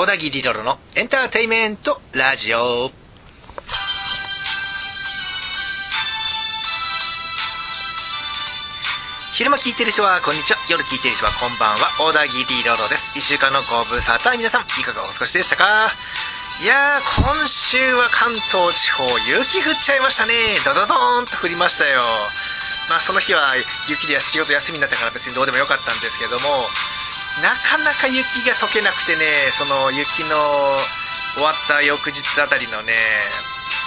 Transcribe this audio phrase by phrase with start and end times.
[0.00, 2.90] 小田切ロロのエンターテイメントラジオ。
[9.34, 10.58] 昼間聞いてる人はこんにちは。
[10.70, 11.90] 夜聞いてる人はこんばんは。
[12.00, 13.12] 小田切ロロです。
[13.14, 14.38] 1週間のご無沙汰。
[14.38, 15.90] 皆さんいかがお過ごしでしたか？
[16.62, 20.32] いやー今週は関東地方雪降っちゃいましたね。
[20.64, 22.00] ドドドーンと降りましたよ。
[22.88, 23.52] まあその日は
[23.86, 26.64] 雪で仕事休みになったから別にどうでもよかったんですけども
[27.38, 30.34] なかなか雪が溶けなくてねその雪の
[31.38, 32.94] 終わった翌日あたりのね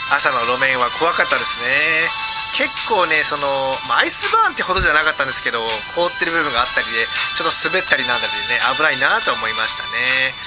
[0.10, 2.08] 朝の路面は怖かったですね。
[2.54, 5.66] 結構ねその、アイスバーンってほどじゃなかったんですけど
[5.98, 10.38] 凍ってる部分があったりでちょっと滑ったりなんだりでね危ないなと思いましたね。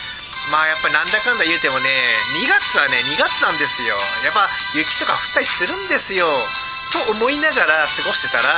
[0.51, 1.91] まあやっぱりなんだかんだ言うてもね
[2.39, 3.99] 2月はね2月なんですよ。
[4.23, 4.47] やっぱ
[4.79, 6.31] 雪とか降ったりするんですよ。
[6.95, 8.55] と思いながら過ごしてたら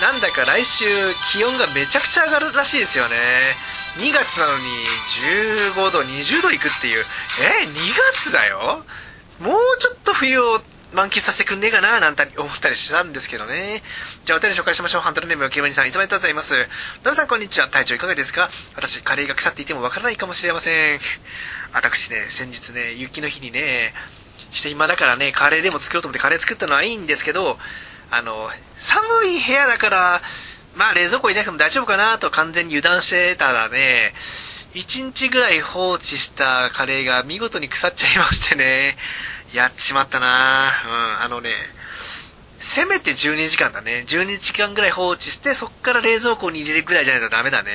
[0.00, 0.84] なんだか来週
[1.32, 3.16] 気温がめちゃくちゃ上がるらしいですよね
[3.98, 4.64] 2月なのに
[5.74, 7.04] 15度20度いくっていう
[7.40, 7.72] え2
[8.14, 8.84] 月だよ？
[9.40, 10.60] もうちょっと冬を
[10.94, 13.82] 満喫させてくんねえかななんて思ったりしたんですけどね。
[14.24, 15.02] じゃあお便り紹介しましょう。
[15.02, 16.54] ハンタルネーム、ケイマニさん、いつもありがとうございます。
[16.54, 17.68] ロブさん、こんにちは。
[17.68, 18.48] 体調いかがですか？
[18.74, 21.00] 私、カレーが腐っていてもわからないかもしれません。
[21.74, 23.92] 私ね、先日ね、雪の日にね、
[24.50, 27.58] して今だからね、カレーでも作ろうと思ってカレー作ったのはいいんですけど、
[28.10, 30.20] あの、寒い部屋だから、
[30.76, 34.12] まあ冷蔵庫入れなくても大丈夫かなと完全に油断してたらね、
[34.74, 38.96] 1日ぐらい放置したカレーが見事に腐っちゃいましてね、
[39.52, 41.50] やっちまったなうん、あのね、
[42.58, 44.04] せめて12時間だね。
[44.06, 47.70] 12時間ぐらい放置して、そっから冷蔵庫に入れるぐらいじゃないとダメだね。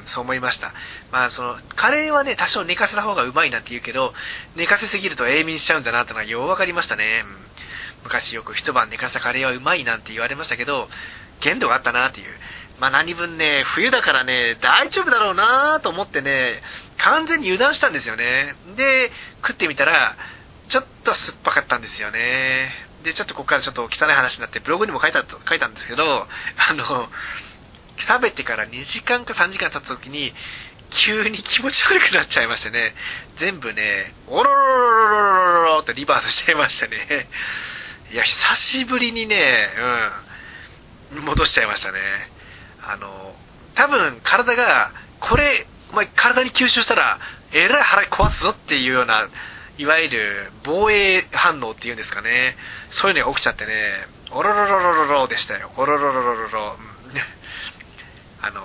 [0.00, 0.74] うん、そう思いました。
[1.10, 4.12] まあ、その、カレーはね、多少寝かせた方がうまいなって言うけど、
[4.54, 7.24] 寝かせすぎると永眠しちゃうんだなってのがよう分かりましたね。
[7.24, 7.36] うん、
[8.04, 10.88] 昔よく一晩寝かせたカレーはうまいなんて言われましたけど、
[11.40, 12.26] 限度があったなっていう。
[12.78, 16.60] まあ何分ね、冬だからね、大丈夫だろうなと思ってね、
[16.98, 18.54] 完全に油断したんですよね。
[18.76, 19.10] で、
[19.42, 20.16] 食ってみたら、
[20.68, 22.70] ちょっと酸っぱかったんですよね。
[23.02, 26.26] で、ちょっとここからちょっと汚い話になって、ブログにも書いた、書いたんですけど、
[26.70, 27.08] あの、
[27.96, 30.32] 食べてから2時間か3時間経った時に、
[30.90, 32.94] 急に気持ち悪くなっちゃいましてね、
[33.36, 37.28] 全部ね、おろろろろろろろってリバースしちゃいましたね。
[38.12, 39.68] いや、久しぶりにね、
[41.16, 41.98] うん、戻しちゃいましたね。
[42.86, 43.34] あの、
[43.74, 47.18] 多分体が、これ、お前体に吸収したら、
[47.52, 49.28] えらい腹壊すぞっていうような、
[49.78, 52.56] いわゆる防衛反応っていうんですかね。
[52.90, 53.72] そういうのが起きちゃってね、
[54.30, 55.70] おろろろろろろでしたよ。
[55.76, 56.76] おろろろろろろ。
[58.42, 58.60] あの、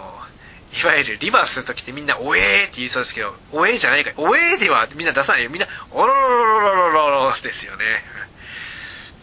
[0.81, 4.11] いわゆるリバースするときってみんなおえーって言いそうですけど、おえーじゃないか。
[4.17, 5.49] おえーではみんな出さないよ。
[5.49, 7.85] みんな、おろろろろろろろですよね。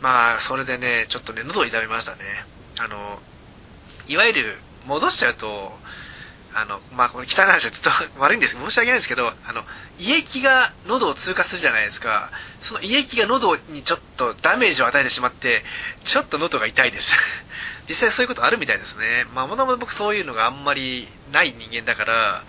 [0.00, 2.18] まあ、それでね、ちょっとね、喉を痛めましたね。
[2.78, 3.18] あの、
[4.08, 5.72] いわゆる、戻しちゃうと、
[6.54, 9.62] あの、まあ、これ汚い話はずっと 悪いんですけど、申し訳ないんですけど、あの、
[9.98, 12.30] 胃液が喉を通過するじゃないですか。
[12.62, 15.64] その胃液が喉にちょっとダメージを与えてしまって、
[16.02, 17.14] ちょっと喉が痛いです。
[17.88, 19.26] 実際そういうことあるみたいですね。
[19.34, 22.44] まあ、もともと僕そういうのがあんまりない人間だから、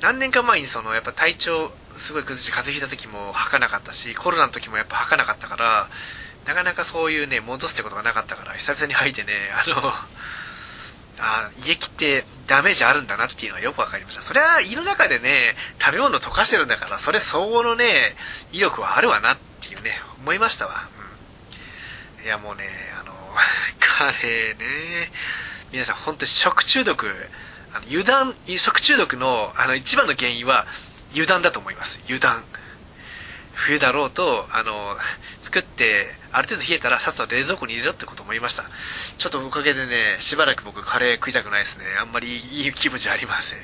[0.00, 5.88] 何年か前にその、やっぱ体調すごい崩して風邪ひいた時も吐かなかったし、コロナの時もやっぱ吐かなかったから、
[6.46, 9.94] なかなかそういうね、戻すってことがなかったから、久々に吐いてね、 あの、
[11.18, 14.22] あ胃液ってダメージあるんだなっていうのがよくわかりました。
[14.22, 18.16] それは胃の中でね、食べ物溶かしてるんだから、それ相応のね、
[18.52, 20.88] 威力はあるわなっていうね、思いましたわ。
[22.18, 22.24] うん。
[22.24, 22.64] いやもうね、
[23.00, 23.12] あの、
[23.78, 25.12] カレーね、
[25.70, 27.14] 皆さん本当に食中毒、
[27.72, 30.66] あの油断、食中毒のあの一番の原因は
[31.12, 32.00] 油断だと思います。
[32.04, 32.42] 油断。
[33.54, 34.96] 冬だろうと、あの、
[35.52, 38.64] 作って、ある程度冷えたらさっと冷蔵庫に入れろってこと思いました。
[39.18, 41.84] ちょっとおかげでね、しばらく僕カレー食いたくないですね。
[42.00, 43.58] あんまりいい気分じゃありません。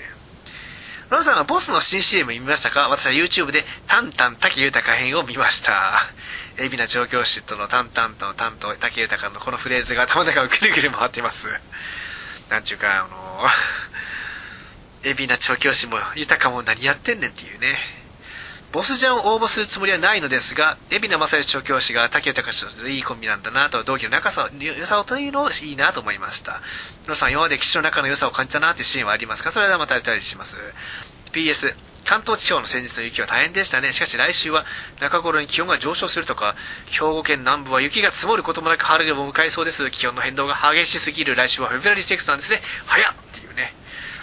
[1.09, 2.91] ロンさんはボスの新 CM 見ましたか？
[2.91, 6.03] 私は YouTube でタンタン竹豊編を見ました。
[6.61, 11.49] 海老名調教師とのタンタンとタンと竹豊のこのフレーズが頭の中をぐるぐる回っています。
[12.51, 13.49] なんちゅうか、あの、
[15.11, 17.98] 海老名調教師も豊かも何やってんねんっていうね。
[18.71, 26.61] ボスジャンを応募するつもりはないのですが、海老名正義調教師が竹豊氏といいコンビなんだなと、同期の仲さ、良さをというのをいいなと思いました。
[27.05, 29.53] 皆さん、今まで騎士の中の良さを感じたなってシーンはありますか？
[29.53, 30.59] それではまたやったりします。
[31.33, 31.75] PS、
[32.05, 33.93] 関東地方の先日の雪は大変でしたね。
[33.95, 34.67] しかし来週は
[35.01, 36.55] 中頃に気温が上昇するとか、
[36.87, 39.91] 兵庫県南部は雪が積もることもなく春を迎えそうです。
[39.91, 42.61] 気温の変動が激しすぎる来週はフェブラリーステックスなんですね。
[42.85, 43.73] 早っっていうね。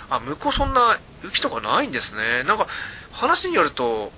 [0.09, 2.43] あ、向こうそんな雪とかないんですね。
[2.43, 2.67] なんか、
[3.11, 4.11] 話によると、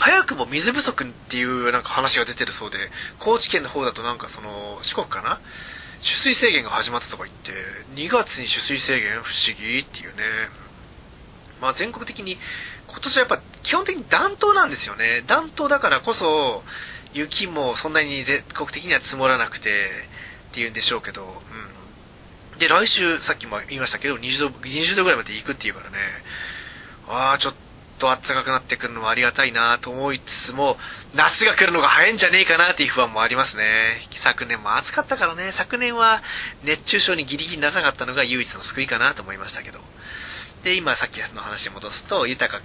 [0.00, 2.78] 早くも水不足っていうなんか話が出てるそうで、
[3.18, 5.38] 高知県の方だとなんかその、四国かな？
[6.00, 7.52] 取水制限が始まったとか言って、
[7.94, 9.20] 2月に取水制限？
[9.22, 10.22] 不思議っていうね。
[11.60, 12.38] まあ全国的に
[12.88, 15.22] 今年はやっぱ基本的に暖冬なんですよね。
[15.26, 16.64] 暖冬だからこそ、
[17.12, 19.90] 雪もそんなに全国的には積もらなくて
[20.50, 21.24] っていうんでしょうけど、
[22.52, 22.58] うん。
[22.58, 25.98] で、来週、さっきも言いましたけど、20度、20度ぐらいまで行くっていうからね、
[27.06, 27.58] ああ、ちょっと
[28.00, 30.76] と暖かくなってくるのはありがたいなと思いつつも、
[31.14, 33.64] 夏が来るのが早いんじゃねえかなっていう不安もありますね。
[34.12, 36.22] 昨年も暑かったからね、昨年は
[36.64, 39.78] 熱中症にギリギリならなかったのが唯一の救いかなと思いましたけど。
[40.64, 42.62] で、今さっきの話に戻すと、豊か、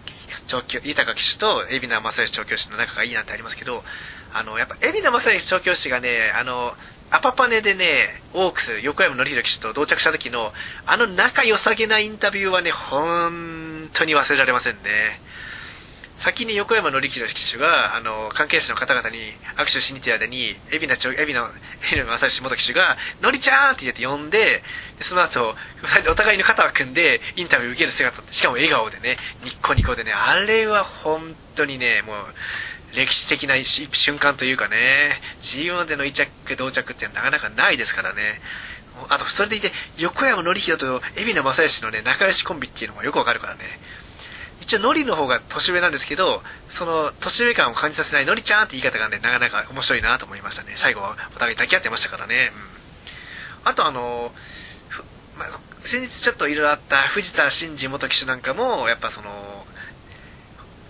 [0.48, 3.84] 調教、豊か騎手と海老名正義調教師の仲がいいなんてありますけど、
[4.34, 6.76] あの、やっぱ海老名正義調教師がね、あの、
[7.12, 7.86] アパパネでね、
[8.34, 10.52] オークス、横山則弘騎手と同着した時の、
[10.86, 15.20] あの仲良さげなインタビューはね、ほん本当に忘れられませんね。
[16.18, 19.18] 先に横山紀弘騎手が、あの、関係者の方々に
[19.58, 21.50] 握手しに行って間に、海老名、海老名、
[21.92, 24.64] 海老名正義元騎手が、のりちゃんって言って呼んで、
[24.98, 25.56] でその後、
[26.10, 38.40] お互いの肩を組んで、インタビュー受ける姿しかも笑顔でね、ニッコニコでね、あれは本当にね、もう、歴史的な瞬間というかね、G1 での一着同着ってなかなかないですからね。
[39.10, 43.64] あと、それでいて、横山紀弘と海老名正義のね、仲良しコンビっていうのもよくわかるからね。
[44.62, 50.72] 一応ノリの方が年上なんですけど、その年上感を感じさせないノリちゃんって言い方がね、なかなか面白いなと思いましたね。
[50.76, 52.52] 最後お互い抱き合ってましたからね。
[53.64, 54.34] うん、あとあの、
[55.38, 55.50] まあ、
[55.82, 59.30] 先日ちょっといろいろあった藤田真二元騎手なんかも、やっぱその、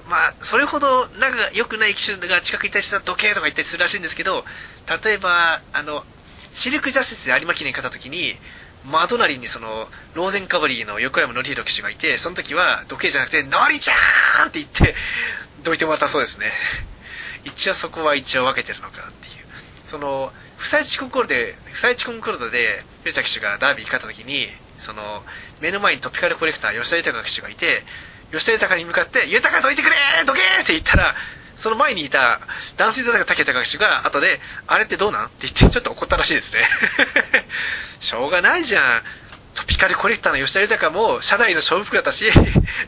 [0.07, 4.46] まあ、それほど仲が良くない騎手が近くいたりしたら時計とか言ったりするらしいんですけど、
[5.04, 6.06] 例えば、あの、
[6.56, 8.38] シルクジャスティスで有馬記念勝った時に、
[8.86, 14.96] 真隣にその、ローゼンカバリーの横山紀弘騎手がいて、その時は時計じゃなくて、のりちゃーんって言って、
[15.63, 16.54] どいてもらったそうですね。
[17.44, 19.46] 一応そこは一応分けてるのかっていう。
[19.84, 24.48] その、不採地コンコルで、不採地コンコルドで、藤田騎手がダービー勝った時に、
[24.80, 25.25] その、
[25.60, 27.84] 目の前にトピカルコレクター、吉田豊騎手がいて、
[28.31, 31.16] 吉田豊に向かって、豊どいてくれどけって言ったら、
[31.56, 32.40] その前にいた
[32.78, 36.68] 男性だった竹高騎手が後で、あれってどうなんって言ってちょっと怒ったらしいですね。
[38.00, 39.02] しょうがないじゃん。
[39.56, 42.25] トピカルコレクターの吉田豊も、社内の勝負服だったし、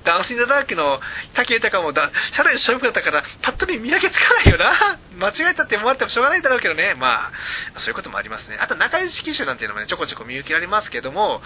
[0.04, 1.00] ダンスインザダークの
[1.34, 4.74] 竹豊もだ、社内の勝負服だったから、パッと見見分けつかないよな。
[5.18, 6.94] 間違えたって思われてもしょうがないだろうけどね。
[6.98, 7.32] まあ、
[7.78, 8.58] そういうこともありますね。
[8.60, 11.42] あと、仲良し機種なんていうのもね、ちょこちょこ見受けられますけども、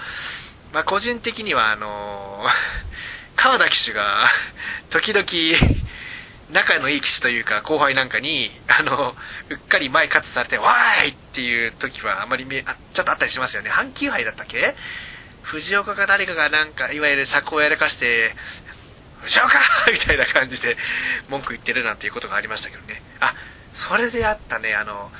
[0.73, 2.49] まあ、個人的には、あのー、
[3.35, 4.27] 川田騎手が、
[4.89, 5.25] 時々、
[6.51, 9.15] 仲のいい騎手というか後輩なんかに、あの、
[9.49, 13.69] うっかり前カットされて、わーいっていう時はあまり見、あ、ちょっとあったりしますよね。
[13.69, 14.75] 阪急杯だったっけ？
[15.43, 18.35] 藤岡か誰かがなんか、いわゆる車高をやらかして、
[19.21, 19.59] 藤岡
[19.91, 20.77] みたいな感じで
[21.29, 23.01] 文句言ってるなんていうことがありましたけどね。
[23.19, 23.33] あ、
[23.73, 25.11] それであったね、あの、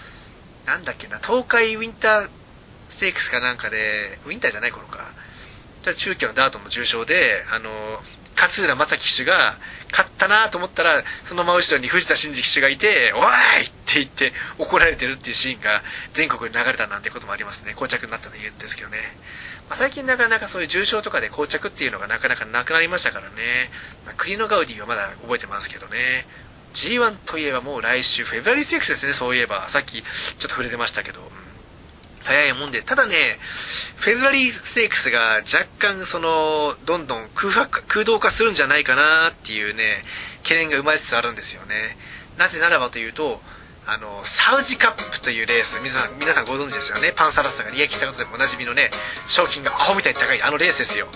[0.66, 2.30] なんだっけな、東海ウィンター
[2.89, 5.07] ステークスかなんかで、ウィンターじゃない頃か。
[5.95, 8.04] 中京のダートの重賞で、あの、
[8.41, 9.57] 勝浦正樹騎手が
[9.91, 15.83] 勝ったなと思ったら、その真後ろに藤田真二騎手がいて、おいって言って怒られてるっていうシーンが
[16.13, 17.73] 全国に流れたなんてこともありますね。
[17.73, 18.97] 膠着になったと言うんですけどね。
[19.69, 23.69] まあ、最近なかなかそういう重症とかで膠着っていうのがなかなかなくなりましたからね。
[24.05, 26.25] まあ、国のガウディはまだ覚えてますけどね。
[26.73, 29.67] G1 といえばもう来週フェブラリーステークスですね、そういえば。
[29.67, 31.21] さっきちょっと触れてましたけど。
[32.23, 33.15] 早いもんで、ただね、
[33.97, 40.03] フェブラリーステークスが若干その、どんどん空白空洞化するんじゃないかなっていうね、
[40.43, 41.98] 懸念が生まれつつあるんですよね。
[42.38, 43.41] なぜならばというと、
[43.86, 47.13] あの、サウジカップというレース、皆さん、皆さんご存知ですよね。
[47.15, 48.91] パンサラッサが逃げ切ったことでもおなじみのね、
[49.27, 51.07] 賞金がアホみたいに高いあのレースですよ。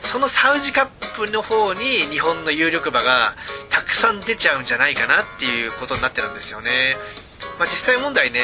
[0.00, 0.86] そのサウジカッ
[1.16, 3.34] プの方に日本の有力馬が
[3.68, 6.96] たくさん出ちゃうんじゃないかなっていうことになってるんですよね。
[7.58, 8.40] まあ、実際問題ね、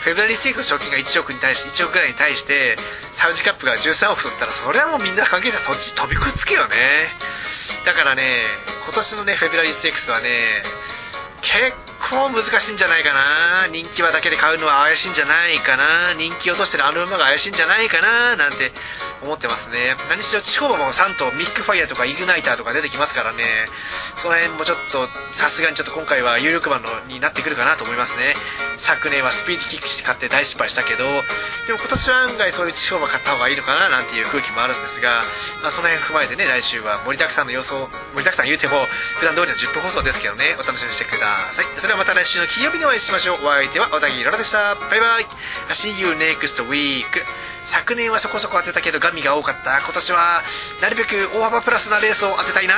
[0.00, 2.76] フェブラリーステークの賞金が1億に対し、1億ぐらいに対して、
[3.12, 6.76] サウジカップが13億取ったら、それはもうみんな関係者そっち飛びくっつけよね。
[7.84, 8.42] だからね、
[8.84, 10.62] 今年のね、フェブラリーステークスはね、
[11.52, 11.76] 結
[12.08, 13.68] 構難しいんじゃないかな。
[13.68, 16.14] 人気馬だけで買うのは怪しいんじゃないかな。
[16.16, 18.72] 人気落としてるあの馬が怪しいんじゃないかななんて
[19.20, 19.94] 思ってますね。
[20.08, 23.44] 何しろ地方も3頭ミックファイヤーとかイグナイターとか出てきますからね。
[24.16, 28.34] その辺もちょっとさすがにちょっと今回は有力馬のになってくるかなと思いますね。
[28.78, 31.04] 昨年はスピーディキックして買って大失敗したけど
[31.66, 35.22] でも今年は案外そういう地方馬買った方がいいのかななんていう空気もあるんですが、
[35.62, 38.86] まあ、その辺踏まえてね来週は盛りだくさんの予想盛りだくさん言うても
[39.18, 41.64] 普段通りの10分放送ですけどねお楽しみにしてください。
[41.76, 43.44] それではまた来週の金曜日にお会いしましょう。
[43.44, 44.74] お相手は小田切ロラでした。
[44.74, 45.24] バイバイ。
[45.70, 47.04] See you next week.
[47.64, 49.78] 昨年はそこそこ当てたけどガミが多かった。
[49.78, 50.42] 今年は
[50.80, 52.74] なるべく大幅プラスなレースを当てたいな。